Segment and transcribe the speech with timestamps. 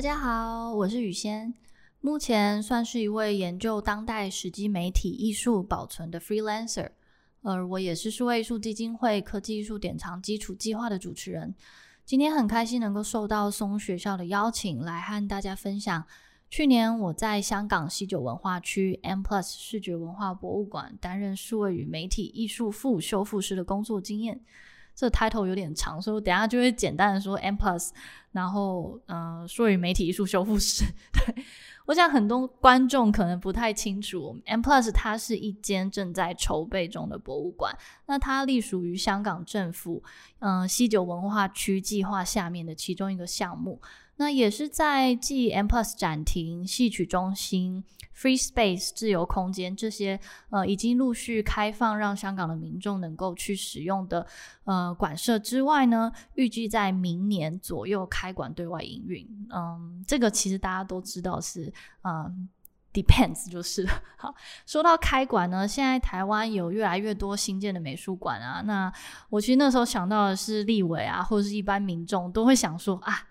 [0.00, 1.52] 大家好，我是雨仙，
[2.00, 6.88] 目前算是一位研究当代实际媒体艺术保存的 freelancer，
[7.42, 11.54] 而我也是数位艺术基金会科技艺术典藏基础计划的主持人。
[12.06, 16.02] 今天很开心能够受到松学校的邀请，来和大家分享
[16.48, 24.40] 去年我在香港西九文化区 M Plus 视觉文化博物馆担任数位与媒体艺术副修复师的工作经验。
[24.94, 27.90] 这 title 有点长，所以我等下就会简单的说 M Plus，
[28.32, 30.84] 然后呃，说与媒体艺术修复师。
[31.12, 31.44] 对，
[31.86, 37.74] 我想很多观众可能不太清楚，M Plus 它是一间正在筹备中的博物馆，
[38.06, 40.02] 那它隶属于香港政府
[40.40, 43.80] 嗯、西九文化区计划下面的其中一个项目。
[44.20, 47.82] 那也是在继 M Plus 展厅、戏曲中心、
[48.14, 50.20] Free Space 自由空间这些
[50.50, 54.26] 呃已经陆续开放让香港的民众能够去使用的
[54.64, 59.26] 呃馆舍之外呢，预计在明年左右开馆对外营运。
[59.54, 62.46] 嗯，这个其实大家都知道是嗯
[62.92, 64.34] depends 就是好。
[64.66, 68.92] 说到开馆呢，现在台湾有越来越多新建的美术馆啊，那
[69.30, 73.28] 我其实那时候想到的是立委啊，或者是一般民众都会想说啊。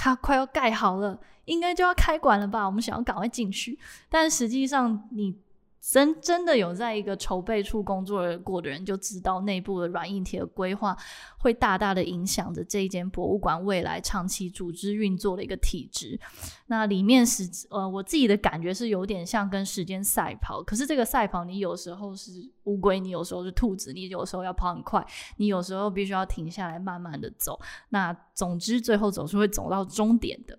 [0.00, 2.64] 它快要盖好了，应该就要开馆了吧？
[2.64, 5.36] 我们想要赶快进去，但实际上你。
[5.80, 10.96] 真真的有在一个筹备处工作过的人就知道，内部的软硬体的规划
[11.38, 16.20] 会大大的影响着这一间博物馆未来长期组织运作的一个体制。
[16.66, 20.62] 那里面是呃，我自己的感觉是有点像跟时间赛跑。
[20.62, 25.04] 可是这个赛跑，你有时候是乌龟，你有时候是兔子，你有时候要跑很快，
[25.38, 27.58] 你有时候必须要停下来慢慢的走。
[27.88, 30.58] 那总之，最后总是会走到终点的。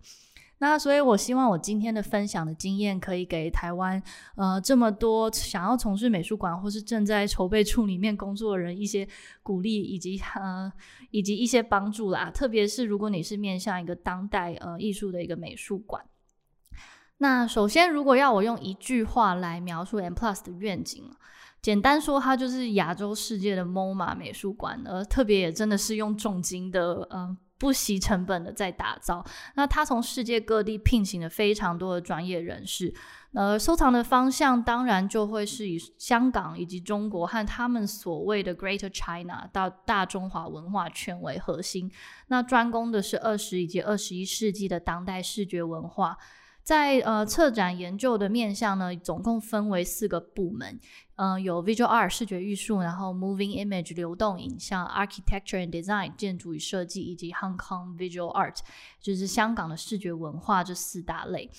[0.64, 4.00] 那所以，我希望我今天的分享的经验，可以给台湾
[4.36, 9.08] 呃这么多想要从事美术馆或是正在筹备处里面工作的人一些
[9.42, 10.72] 鼓励，以及呃
[11.10, 12.30] 以及一些帮助啦。
[12.30, 16.06] 特别是如果你是面向一个当代呃艺术的一个美术馆，
[17.18, 21.04] 那首先如果要我用一句话来描述 M Plus 的愿景，
[21.60, 27.22] 简单说，它就是亚洲世界的 MoMA 美术馆，而特别也真的是用重金的嗯。
[27.22, 29.24] 呃不惜成本的在打造，
[29.54, 32.92] 那他从世界各地聘请了非常多的专业人士，
[33.34, 41.92] 呃，收藏的方向当然就会是以香港以及中国和他们所谓的 Greater China 到大中华文化圈为核心，
[42.30, 46.18] 那专攻的是二十以及二十一世纪的当代视觉文化。
[46.72, 50.80] 在呃策展研究的面向呢，总共分为四个部门，
[51.18, 58.56] 嗯、有 Visual Art 视觉艺术，然后 Moving Image 流动影像，Architecture and Design 建筑与设计，以及 Hong Kong Visual Art
[59.02, 61.52] 就是香港的视觉文化这四大类。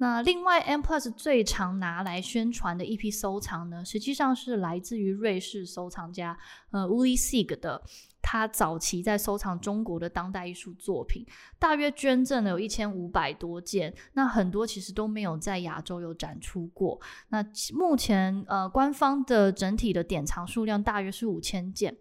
[0.00, 6.36] 那另外 M Plus 最常拿来宣传的一批收藏呢，实际上是来自于瑞士收藏家
[6.70, 7.82] 呃 Uli Sieg 的。
[8.22, 11.26] 他早期在收藏中国的当代艺术作品，
[11.58, 17.00] 大约捐赠了有一千五百多件，那很多其实都没有在亚洲有展出过。
[17.28, 17.44] 那
[17.74, 21.96] 目前呃，官方的整体的典藏数量大约是五千件。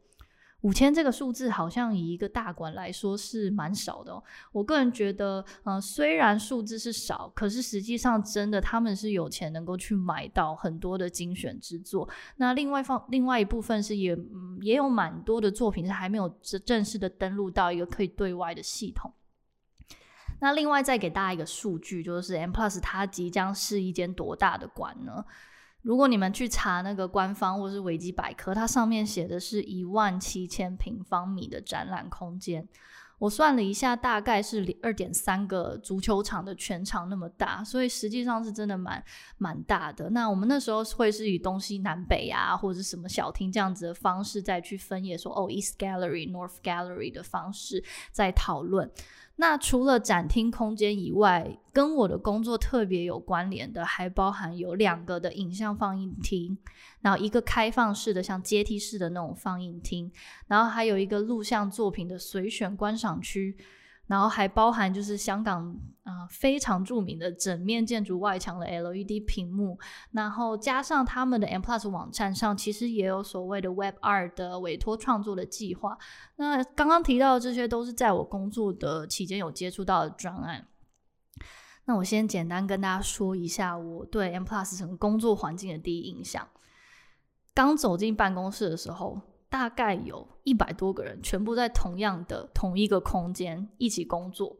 [0.61, 4.23] 五千这个数字好像以一个大馆来说是蛮少的哦。
[4.51, 12.09] 我个人觉得，呃，虽然数字是少，可是实际上真的他们是有钱能够去买到很多的精选之作。
[12.35, 14.17] 那另外方另外一部分是也
[14.61, 16.27] 也有蛮多的作品是还没有
[16.65, 19.13] 正式的登录到一个可以对外的系统。
[20.41, 25.23] 那另外再给大家一个数据，就是 M Plus 它即将是一间多大的馆呢？
[25.81, 32.67] 如果你们去查那个官方或是维基百科，它上面写的是一万七千平方米的展览空间。
[33.19, 39.03] 我算了一下，大概是二点三个足球场的全场那么大，所以实际上是真的蛮
[39.37, 40.09] 蛮大的。
[40.11, 48.89] 那我们那时候会是以东西南北啊，或者什么小厅这样子的方式再去分野，说哦，East Gallery、North Gallery 的方式在讨论。
[49.35, 56.57] 那除了展厅空间以外，跟我的工作特别有关联的，还包含有两个的影像放映厅，
[57.01, 60.11] 然后一个开放式的像阶梯式的那种放映厅，
[60.47, 63.57] 然后还有一个录像作品的随选观赏区。
[64.07, 65.71] 然后还包含就是香港
[66.01, 69.77] 啊、非常著名的整面建筑外墙的 LED 屏幕，
[70.13, 75.95] 然后加上他们的 M Plus 网站上其实也有所谓的 Web 二的委托创作的计划。
[76.37, 80.65] 那刚刚提到的这些都是在我工作的期间有接触到的专案。
[81.89, 86.47] 那我先简单跟大家说一下我对 M Plus 整个工作环境的第一印象。
[87.55, 89.19] 刚走进办公室的时候。
[89.51, 94.55] 大概有一百多个人，全部在同样的同一个空间一起工作。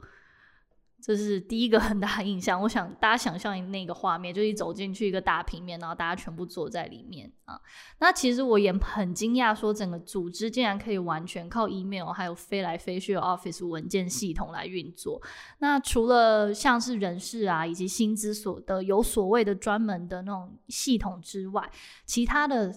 [1.01, 2.61] 这是第一个很大的印象。
[2.61, 7.59] 我想大家想象那个画面，就一走进去一个大平面，然后大家全部坐在里面啊。
[7.99, 15.21] 那其实我也很惊讶，说整个组织竟然可以完全靠 email 还有飞来飞去的 Office 文件系统来运作。
[15.59, 21.69] 那除了像是人事啊以及薪资所得有所谓的专门的那种系统之外，
[22.05, 22.73] 其他的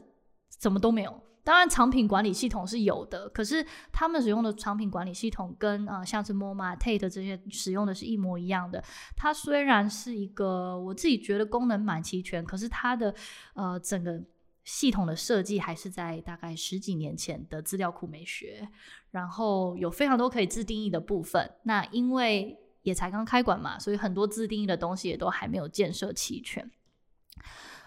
[0.61, 1.21] 什么都没有。
[1.45, 8.83] 当然，藏品管理系统是有的，可是他们使用的藏品管理系统跟呃像是 MoMA、Tate 这些使用的是一模一样的。
[9.17, 13.13] 它虽然是一个我自己觉得功能蛮齐全，可是它的
[13.55, 14.23] 呃整个
[14.63, 18.69] 系统的设计还是在大概十几年前的资料库美学，
[19.11, 21.51] 然后有非常多可以自定义的部分。
[21.65, 26.71] 那因为也才刚开馆嘛，所以很多自定义的东西也都还没有建设齐全。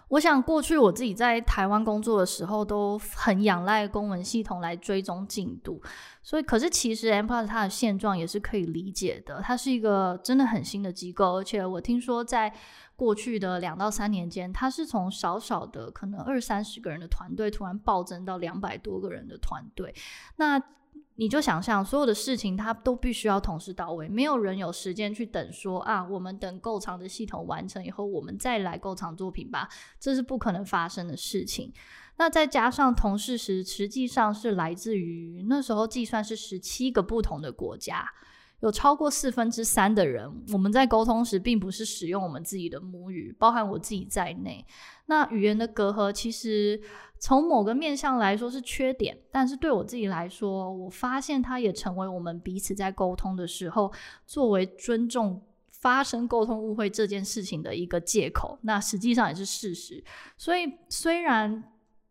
[0.09, 5.81] 我想过去我自己在台湾工作的时候，都很仰赖公文系统来追踪进度，
[6.21, 9.41] 所以可是其实 M Plus 它的现状也是可以理解的。
[9.41, 12.53] 它是一个真的很新的机构，而且我听说在
[12.95, 19.93] 过去的两到三年间，它是从少少的可能二三十个人的团队，突然暴增到两百多个人的团队。
[20.37, 20.61] 那
[21.17, 29.69] 你就想象所有的事情，它都必须要同时到位，没有人有时间去等说啊，我们等构藏的系统完成以后，我们再来构藏作品吧，
[29.99, 31.71] 这是不可能发生的事情。
[32.17, 38.05] 那再加上同事时，实际上是来自于那时候计算是十七个不同的国家。
[38.61, 44.65] 有超过四分之三的人，我们在沟通时并不是使用我们自己的母语，包含我自己在内。
[45.07, 46.81] 那语言的隔阂，其实
[47.19, 53.91] 从某个面向来说是缺点，但是对我自己来说，我发现它也成为我们彼此在沟通的时候，
[54.25, 58.57] 作为尊重发生沟通误会这件事情的一个借口。
[58.61, 60.03] 那实际上也是事实。
[60.37, 61.63] 所以虽然。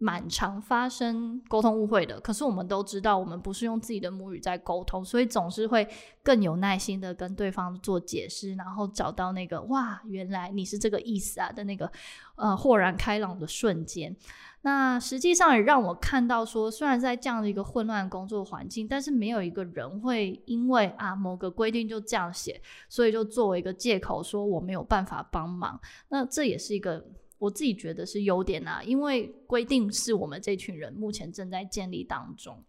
[0.04, 5.88] 蛮常发生沟通误会的，可是我们都知道，我们不是用自己的母语在沟通，所以总是会
[6.22, 11.90] 更有耐心的跟对方做解释，然后找到那个哇，原来你是这个意思啊的那个
[12.36, 14.14] 呃豁然开朗的瞬间。
[14.60, 22.60] 那实际上也让我看到说，虽然在这样的一个混乱工作环境，但是没有一个人会因为啊某个规定就这样写，
[22.90, 25.80] 所以就作为一个借口说我没有办法帮忙。
[26.10, 27.02] 那这也是一个。
[27.38, 32.64] 我自己觉得是优点啊，因为规定是我们这群人目前正在建立当中。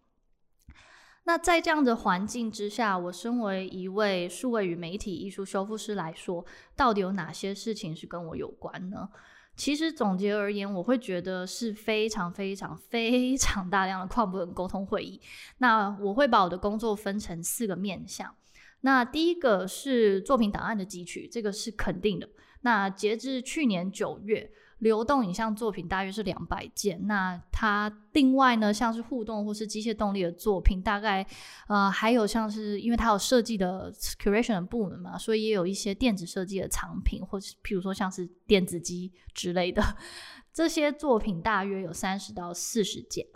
[1.24, 6.46] 那在这样的环境之下，我身为一位数位与媒体艺术修复师来说，
[6.76, 9.08] 到底有哪些事情是跟我有关呢？
[9.56, 15.20] 其实总结而言，我会觉得是非常非常非常大量的跨部门沟通会议。
[15.58, 18.36] 那我会把我的工作分成四个面向。
[18.82, 22.28] 那第一个是作品档案的汲取，这个是肯定的。
[22.62, 24.50] 那截至去年九月。
[24.80, 31.26] 流动影像作品大约是两百件，那它另外呢，像是互动或是机械动力的作品，大概
[31.66, 33.90] 呃还有像是因为它有设计的
[34.22, 39.82] curation 的部门嘛，所以也有一些电子设计的藏品，或是譬如说像是电子机之类的
[40.52, 43.26] 这些作品，大约有三十到四十件。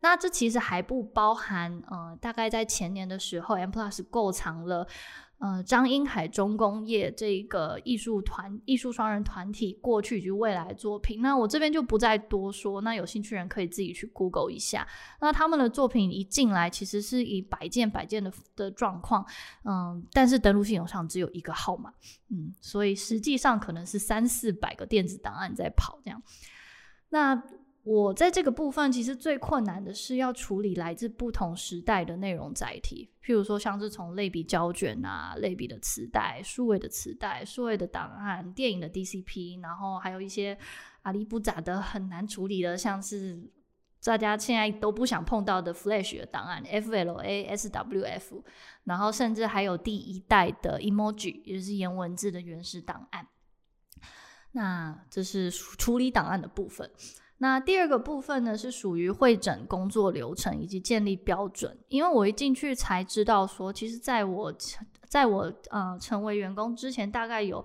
[0.00, 4.86] 那这其实还不包含呃，大概在前年的时候，M Plus 购藏了。
[5.38, 12.80] 呃，张英海中工业这一个艺术团、艺术双人团体过去以及未来作品，那我这边就不再多说。
[12.80, 14.86] 那有兴趣人可以自己去 Google 一下。
[15.20, 19.26] 那他们的作品一进来，其实是以百件百件的的状况，
[19.64, 21.92] 嗯，但是登录系统上只有一个号码，
[22.30, 26.22] 嗯，所以实际上可能是三四百个电子档案在跑这样。
[27.10, 27.42] 那
[27.82, 40.58] 我在这个部分其实最困难的是要处理来自不同时代的内容载体，譬如说像是从类比胶卷啊、类比的磁带、数位的磁带、数位的档案、电影的 DCP，然后还有一些
[41.02, 43.50] 阿里不咋的很难处理的，像是
[44.02, 48.42] 大家现在都不想碰到的 Flash 的档案 FLA、SWF，
[48.84, 53.26] 然后甚至还有第一代的 Emoji，也就是颜文字的原始档案。
[54.52, 56.90] 那这是处理档案的部分。
[57.38, 61.76] 那第二个部分呢，是属于会诊工作流程以及建立标准。
[61.88, 64.54] 因为我一进去才知道说，其实在我
[65.08, 67.64] 在我呃成为员工之前，大概有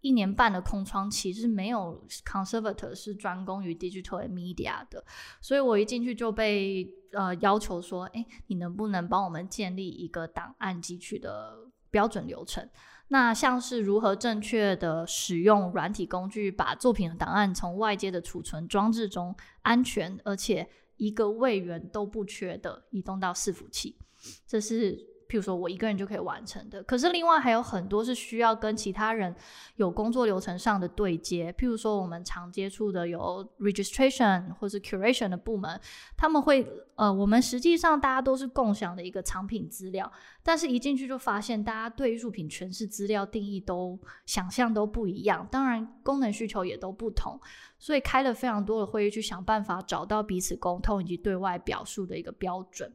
[0.00, 5.02] 一年半的空窗期是没有 conservator 是专攻于 digital media 的，
[5.40, 11.54] 所以我一进去就被呃要求说，诶，你能不能帮我们建立一个档案汲取的
[11.94, 12.68] 标准流程？
[13.06, 19.32] 那像是如何正确的使用软体工具，把作品的档案从外接的储存装置中
[19.62, 23.96] 安全而且一个位元都不缺的移动到伺服器，
[24.44, 29.34] 这是譬如说我一个人就可以完成的，可是另外还有很多是需要跟其他人
[29.76, 31.52] 有工作流程上的对接。
[31.52, 35.80] 譬如说我们常接触的有 registration 或是 curation 的部门，
[36.16, 36.66] 他们会
[36.96, 40.10] 呃，我们实际上大家都是共享的一个藏品资料，
[40.42, 47.40] 但是一进去就发现大家对艺术品诠释资料定义都想象都不一样，当然功能需求也都不同，
[47.78, 52.92] 所以开了非常多的会议去想办法找到彼此沟通以及对外表述的一个标准。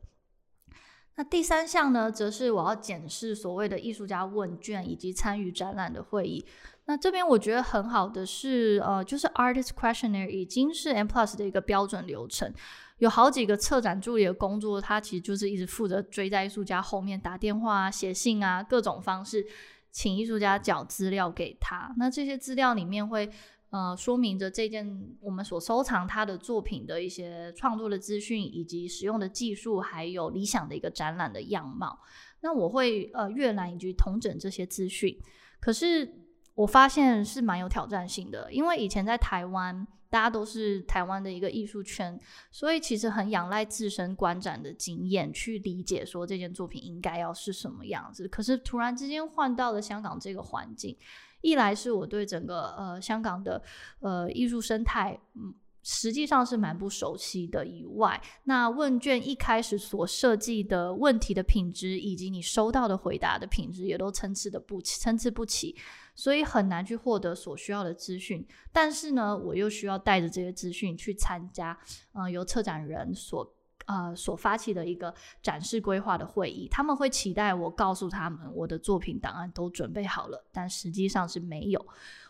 [1.20, 6.46] 那第三项呢，则是我要检视所谓的艺术家问卷以及参与展览的会议。
[6.86, 12.54] 那这边我觉得很好的是，呃，就是 Artist Questionnaire 已经是 M Plus 的一个标准流程，
[13.00, 19.46] 有好几个策展助理的工作，他其实就是一直负责追在艺术家后面打电话啊、写信啊，各种方式
[19.92, 21.94] 请艺术家缴资料给他。
[21.98, 23.30] 那这些资料里面会。
[23.72, 32.00] 呃，说明着这件我们所收藏他的作品的一些创作的资讯，以及使用的技术，还有理想的一个展览的样貌。
[32.42, 35.16] 那我会呃阅览以及统整这些资讯。
[35.60, 36.12] 可是
[36.56, 48.28] 我发现是蛮有挑战性的，因为以前在台湾，大家都是台湾的一个艺术圈，所以其实很仰赖自身观展的经验去理解说这件作品应该要是什么样子。
[48.28, 50.98] 可是突然之间换到了香港这个环境。
[51.41, 53.62] 一来是我对整个呃香港的
[54.01, 55.53] 呃艺术生态，嗯，
[55.84, 57.65] 实际上是蛮不熟悉的。
[57.65, 65.75] 以外，那问卷一开始所设计的问题的品质，以及你收到的回答的品质，也都参差的不参差不齐，
[66.15, 68.46] 所以很难去获得所需要的资讯。
[68.72, 71.77] 但是呢，我又需要带着这些资讯去参加，
[72.13, 73.55] 呃，由策展人所。
[73.89, 81.84] 呃，所发起的一个展示规划的会议，他们会期待我告诉他们我的作品档案都准备好了，但实际上是没有，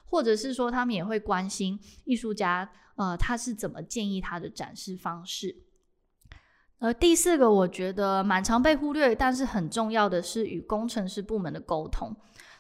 [0.05, 5.63] 或者是说他们也会关心艺术家，呃，他是怎么建议他的展示方式。
[6.77, 12.15] 而第四个，我觉得蛮常被忽略，但是很重要的是与工程师部门的沟通。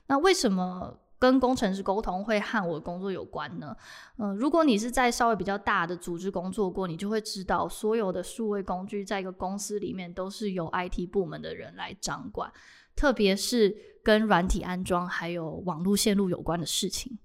[0.07, 0.99] 那为什么？
[1.19, 3.75] 跟工程师沟通会和我的工作有关呢？
[4.17, 12.49] 嗯、如果你是在稍微比较大的组织工作过，你就会知道，所有的数位工具在一个公司里面都是由 IT 部门的人来掌管，
[12.95, 17.17] 特别是跟软体安装还有网络线路有关的事情，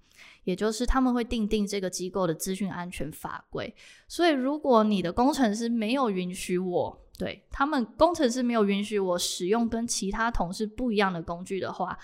[0.42, 3.72] 也就是他们会订定这个机构的资讯安全法规。
[4.08, 11.96] 所以，如果你的工程师没有允许我，对，他们工程师没有允许我使用跟其他同事不一样的工具的话，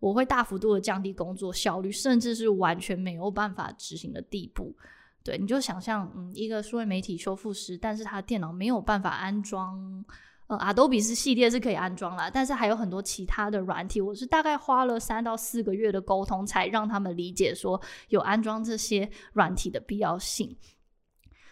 [0.00, 4.74] 我会大幅度的降低工作效率，甚至是完全没有办法执行的地步。
[5.22, 10.02] 对，你就想象，嗯，一个数位媒体修复师，但是他电脑没有办法安装，
[10.46, 17.78] 呃，Adobe 是系列是可以安装啦，但是还有很多其他的软体，我是大概花了三到四个月的沟通，才让他们理解说
[18.08, 20.56] 有安装这些软体的必要性。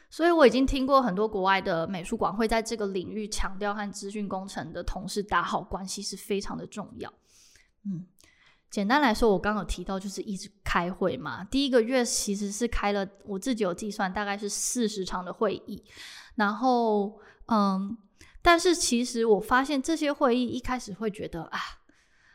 [0.09, 7.13] 所以我已经听过很多国外的美术馆会在这个领域强调和资讯工程的同事打好关系是非常的重要。
[7.85, 8.07] 嗯。
[8.71, 11.43] 简单来说，我刚有提到，就是一直开会嘛。
[11.45, 15.83] 第一个月其实是开了，我自己有计算，大概是四十场的会议。
[16.35, 17.97] 然后，嗯，
[18.43, 21.59] 但是其实我发现这些会议一开始会觉得啊，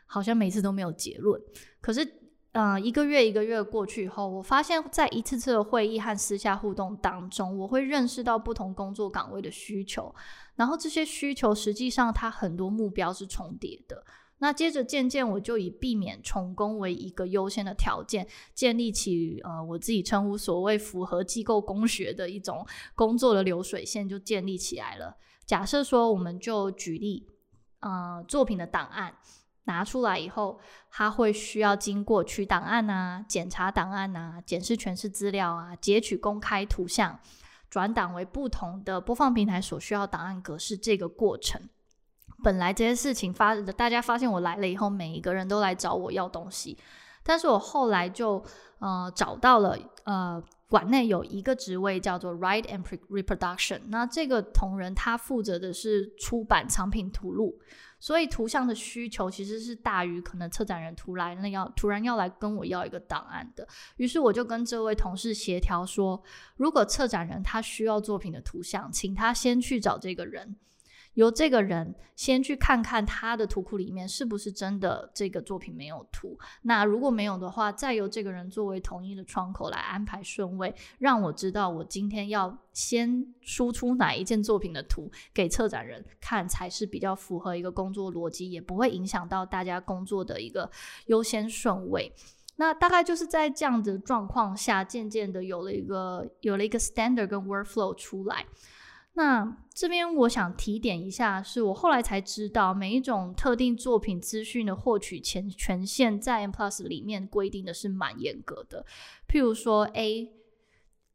[0.06, 1.40] 好像每次都没有结论。
[1.80, 2.04] 可是，
[2.52, 10.12] 嗯，一个月一个月过去以后，我发现在一次次的会议和私下互动当中，我会认识到不同工作岗位的需求。
[10.56, 14.04] 然后这些需求实际上它很多目标是重叠的。
[14.44, 25.16] 那接着渐渐，我就以避免重工为一个优先的条件，建立起呃我自己称呼所谓符合机构工学的一种工作的流水线就建立起来了。
[25.46, 27.26] 假设说，我们就举例，
[27.80, 29.16] 呃，作品的档案
[29.64, 30.60] 拿出来以后，
[30.90, 37.18] 它会需要经过取档案啊、检查档案啊、检视诠释资料啊、截取公开图像、
[37.70, 41.62] 转档为不同的播放平台所需要档案格式这个过程。
[42.44, 46.76] 本来这些事情发，大家发现我来了以后，每一个人都来找我要东西。
[47.22, 48.44] 但是我后来就
[48.80, 49.74] 呃找到了
[50.04, 57.58] 呃馆内有一个职位叫做 Write and Reproduction，那这个同仁他负责的是出版藏品图录，
[57.98, 63.66] 所以图像的需求其实是大于可能策展人突然那要突然要来跟我要一个档案的。
[63.96, 66.22] 于是我就跟这位同事协调说，
[66.56, 70.56] 如果策展人他需要作品的图像，请他先去找这个人。
[71.14, 90.70] 由这个人先去看看他的图库里面是不是真的这个作品没有图，那如果没有的话，再由这个人作为统一的窗口来安排顺位，让我知道我今天要先输出哪一件作品的图给策展人看，才是比较符合一个工作逻辑，也不会影响到大家工作的一个
[91.06, 92.12] 优先顺位。
[92.56, 98.46] 那大概就是在这样的状况下，渐渐的有了一个有了一个 standard 跟 workflow 出来。
[99.14, 108.84] 那这边我想提点一下，是我后来才知道，每一种特定作品资讯的获取权权限，在 M Plus 里面规定的是蛮严格的。
[109.28, 110.32] 譬如说，A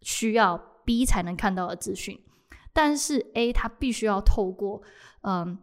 [0.02, 2.20] 需要 B 才能看到的资讯，
[2.74, 4.82] 但是 A 它必须要透过
[5.22, 5.58] 嗯。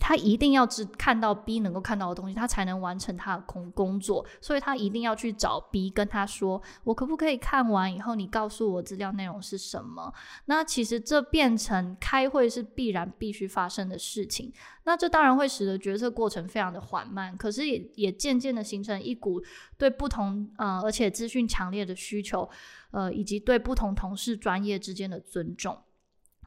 [0.00, 10.12] 他一定要只看到 B 能够看到的东西，他才能完成他的工工作，所以他一定要去找 B，跟他说：“我可不可以看完以后，你告诉我资料内容是什么？”
[10.46, 14.52] 那其实这变成开会是必然必须发生的事情。
[14.84, 19.40] 那这当然会使得决策过程非常的缓慢，可是也也渐渐的形成一股
[19.76, 22.48] 对不同呃而且资讯强烈的需求，
[22.90, 25.78] 呃以及对不同同事专业之间的尊重。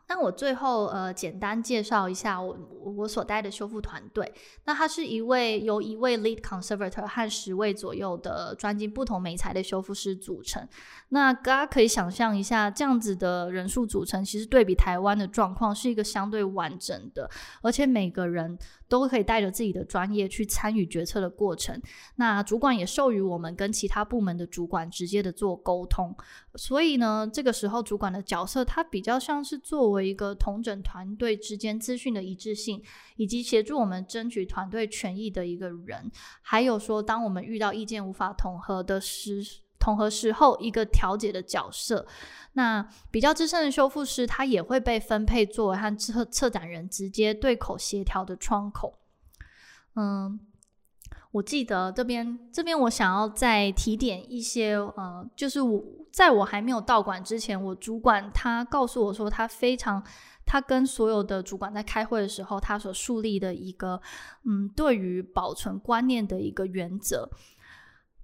[0.07, 2.57] 那我最后呃简单介绍一下我
[2.95, 4.31] 我所带的修复团队。
[4.65, 10.67] 那他是一位由一位 lead conservator 和十位左右的专精不同媒材的修复师组成。
[11.09, 17.29] 那大家可以想象一下，这样子的人数组成，其实对比台湾的状况是一个相对完整的，
[17.61, 21.81] 而且每个人都可以带着自己的专业去参与决策的过程。
[22.15, 26.15] 那主管也授予我们跟其他部门的主管直接的做沟通。
[26.55, 32.81] 所以呢，这个时候主管的角色，他比较像是作为一个同整团队之间资讯的一致性，
[33.17, 36.09] 以及协助我们争取团队权益的一个人。
[36.41, 39.43] 还有说，当我们遇到意见无法统合的时，
[39.85, 42.07] 统合时候一个调解的角色。
[42.53, 48.97] 那比较资深的修复师，他也会被分配作为和策策展人直接对口协调的窗口。
[49.95, 50.39] 嗯。
[51.31, 60.01] 我记得这边这边，我想要再提点一些，呃，就是我在我还没有到馆之前，我主管他告诉我说，他非常，
[60.45, 64.01] 他跟所有的主管在开会的时候，他所树立的一个，
[64.45, 67.29] 嗯，对于保存观念的一个原则。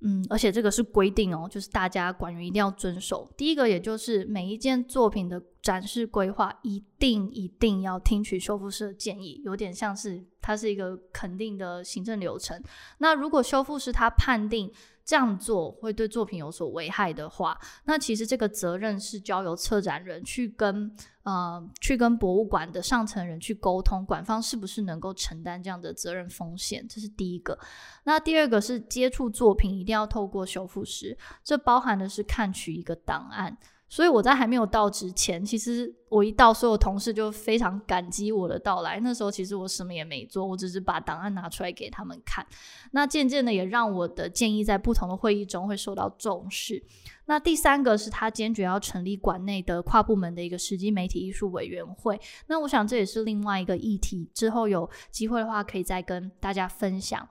[0.01, 3.31] 嗯，而且这个是规定哦，就是大家馆员一定要遵守。
[3.38, 12.62] 第一个，也就是每一件作品的展示规划，一定一定要听取修复师的建议，有点像是它是一个肯定的行政流程。
[12.98, 14.72] 那如果修复师他判定，
[15.11, 20.89] 这样做会对作品有所危害的话，那其实这个责任是交由策展人去跟
[21.23, 27.59] 呃去跟博物馆的上层人去沟通，馆方是不是能够承担这样的责任风险，这是第一个。
[28.05, 33.57] 那第二个是接触作品一定要透过修复师，这包含的是看取一个档案。
[33.91, 39.01] 所以我在还没有到之前，其实我一到，所有同事就非常感激我的到来。
[39.01, 42.48] 那时候其实我什么也没做，我只是把档案拿出来给他们看。
[42.92, 46.81] 那渐渐的也让我的建议在不同的会议中会受到重视。
[47.25, 52.18] 那第三个是他坚决要成立馆内的跨部门的一个实际媒体艺术委员会。
[52.48, 57.27] 那我想这也是另外一个议题，之后有机会的话可以再跟大家分享。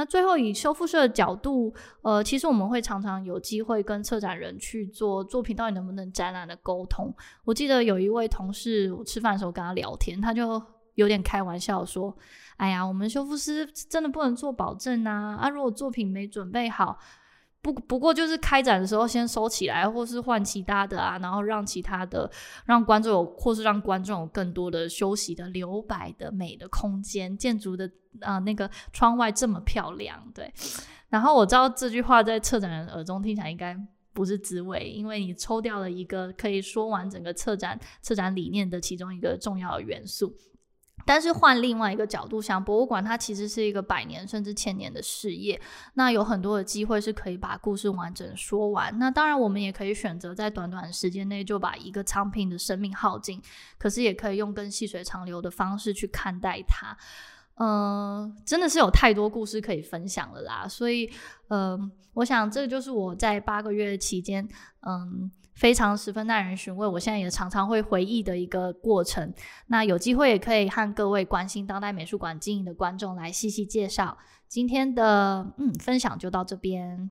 [0.00, 7.14] 那最后以修复社的角度，呃，其实我们会常常有机会跟策展人去做作品到底能不能展览的沟通。
[7.44, 10.62] 我记得有一位同事，我吃饭的时候跟他聊天，他就
[10.94, 12.16] 有点开玩笑说
[12.56, 15.36] ：“哎呀，我们修复师真的不能做保证啊！
[15.36, 16.98] 啊，如果作品没准备好。”
[17.62, 22.30] 不不过就是开展的时候先收起来，或是换其他的啊，然后让其他的
[22.64, 27.36] 让观众有，或是让观众有更多的休息的留白的美的空间。
[27.36, 30.52] 建筑的啊、那个窗外这么漂亮，对。
[31.08, 33.76] 然后我知道这句话在策展人耳中听起来应该
[34.12, 40.34] 不是滋味，因为你抽掉了一个可以说完整个策展策展理念的其中一个重要的元素。
[41.06, 45.60] 但是换另外一个角度想，博物馆它其实是一个百年甚至千年的事业，
[45.94, 48.96] 那有很多的机会是可以把故事完整说完。
[48.98, 53.42] 那当然，我们也可以选择在短短时间内就把一个藏品的生命耗尽，
[53.78, 56.96] 可是也可以用更细水长流的方式去看待它。
[57.56, 60.66] 嗯、真的是有太多故事可以分享了啦。
[60.68, 61.10] 所以，
[61.48, 64.48] 嗯、我想这就是我在八个月期间，
[64.86, 65.30] 嗯。
[65.54, 69.32] 非常十分耐人寻味，我现在也常常会回忆的一个过程。
[69.68, 74.18] 那有机会也可以和各位关心当代美术馆经营的观众来细细介绍。
[74.48, 77.08] 今天的嗯分享就到这边。